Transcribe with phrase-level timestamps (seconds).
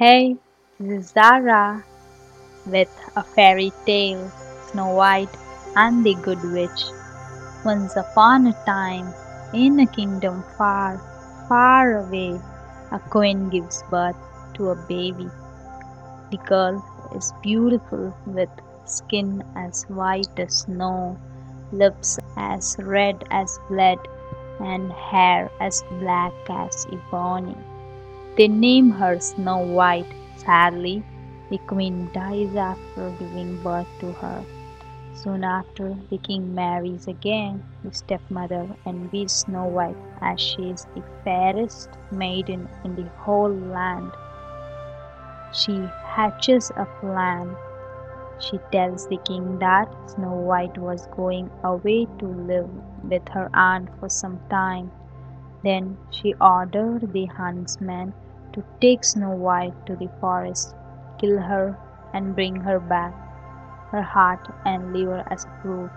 [0.00, 0.38] Hey,
[0.78, 1.84] this is Zara
[2.64, 4.32] with a fairy tale
[4.70, 5.36] Snow White
[5.76, 6.84] and the Good Witch.
[7.66, 9.12] Once upon a time,
[9.52, 10.96] in a kingdom far,
[11.50, 12.40] far away,
[12.92, 14.16] a queen gives birth
[14.54, 15.28] to a baby.
[16.30, 16.82] The girl
[17.14, 18.48] is beautiful with
[18.86, 21.20] skin as white as snow,
[21.72, 23.98] lips as red as blood,
[24.60, 27.54] and hair as black as ebony.
[28.36, 30.14] They name her Snow White.
[30.34, 31.04] Sadly,
[31.48, 34.46] the queen dies after giving birth to her.
[35.12, 40.86] Soon after, the king marries again the stepmother and beats Snow White as she is
[40.94, 44.12] the fairest maiden in the whole land.
[45.52, 47.56] She hatches a plan.
[48.38, 52.70] She tells the king that Snow White was going away to live
[53.02, 54.92] with her aunt for some time.
[55.62, 58.14] Then she ordered the huntsman
[58.52, 60.74] to take Snow White to the forest,
[61.18, 61.76] kill her,
[62.14, 63.12] and bring her back,
[63.90, 65.90] her heart and liver as a proof.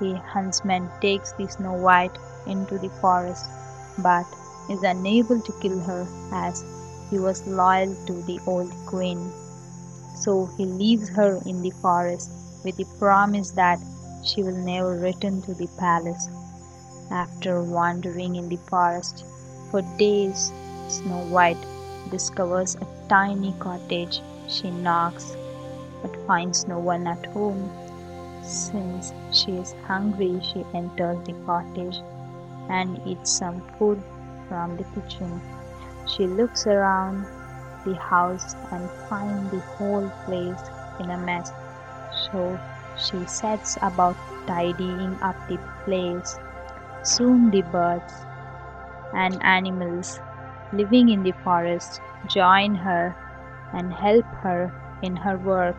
[0.00, 3.48] The huntsman takes the Snow White into the forest,
[3.98, 4.26] but
[4.68, 6.64] is unable to kill her as
[7.10, 9.32] he was loyal to the old queen.
[10.16, 12.30] So he leaves her in the forest
[12.64, 13.78] with the promise that
[14.24, 16.28] she will never return to the palace.
[17.10, 19.24] After wandering in the forest
[19.70, 20.52] for days,
[20.88, 21.64] Snow White
[22.10, 24.20] discovers a tiny cottage.
[24.48, 25.36] She knocks
[26.02, 27.70] but finds no one at home.
[28.42, 32.02] Since she is hungry, she enters the cottage
[32.68, 34.02] and eats some food
[34.48, 35.40] from the kitchen.
[36.06, 37.24] She looks around
[37.84, 40.60] the house and finds the whole place
[41.00, 41.52] in a mess.
[42.30, 42.58] So
[42.98, 44.16] she sets about
[44.46, 46.38] tidying up the place.
[47.04, 48.26] Soon the birds
[49.12, 50.20] and animals
[50.72, 53.14] living in the forest join her
[53.72, 55.76] and help her in her work.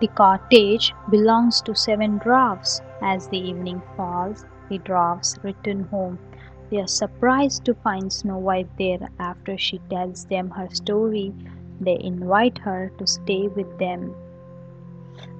[0.00, 2.80] The cottage belongs to seven dwarfs.
[3.02, 6.18] As the evening falls, the dwarfs return home.
[6.70, 9.08] They are surprised to find Snow White there.
[9.18, 11.34] After she tells them her story,
[11.80, 14.14] they invite her to stay with them.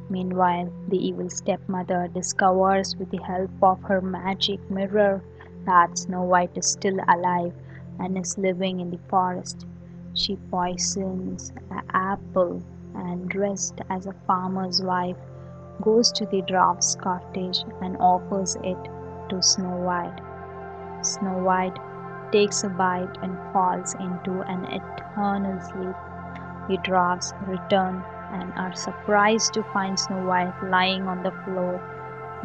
[0.09, 5.23] Meanwhile, the evil stepmother discovers with the help of her magic mirror
[5.65, 7.53] that Snow White is still alive
[7.99, 9.67] and is living in the forest.
[10.15, 12.63] She poisons an apple
[12.95, 15.17] and dressed as a farmer's wife
[15.83, 18.79] goes to the dwarf's cottage and offers it
[19.29, 20.21] to Snow White.
[21.03, 21.77] Snow White
[22.33, 25.97] takes a bite and falls into an eternal sleep.
[26.69, 31.81] The dwarfs return and are surprised to find Snow White lying on the floor.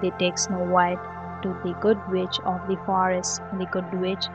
[0.02, 1.00] They take Snow White
[1.44, 3.42] to the good witch of the forest.
[3.58, 4.26] The good witch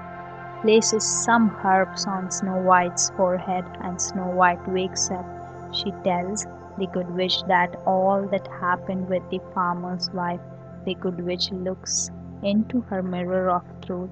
[0.62, 5.26] places some herbs on Snow White's forehead and Snow White wakes up.
[5.72, 6.46] She tells
[6.78, 10.40] the good witch that all that happened with the farmer's wife.
[10.84, 12.10] The good witch looks
[12.42, 14.10] into her mirror of truth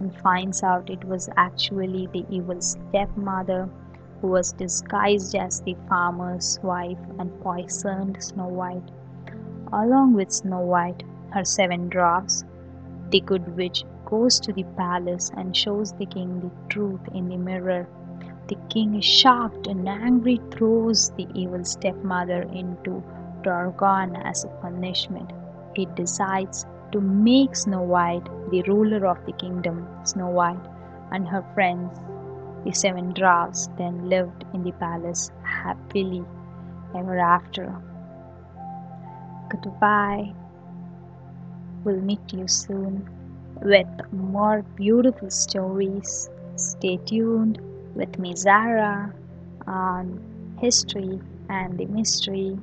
[0.00, 3.68] and finds out it was actually the evil stepmother
[4.22, 8.90] who was disguised as the farmer's wife and poisoned Snow White.
[9.72, 12.44] Along with Snow White, her seven dwarfs,
[13.10, 17.36] the good witch goes to the palace and shows the king the truth in the
[17.36, 17.88] mirror.
[18.46, 23.02] The king is shocked and angry, throws the evil stepmother into
[23.42, 25.32] Dorgon as a punishment.
[25.74, 29.88] He decides to make Snow White the ruler of the kingdom.
[30.04, 30.64] Snow White
[31.10, 31.98] and her friends,
[32.64, 36.24] the seven dwarfs, then lived in the palace happily
[36.94, 37.74] ever after.
[39.48, 40.32] Goodbye.
[41.84, 43.08] We'll meet you soon
[43.62, 46.30] with more beautiful stories.
[46.56, 47.60] Stay tuned
[47.94, 49.12] with me, Zara,
[49.66, 50.20] on
[50.60, 52.58] history and the mystery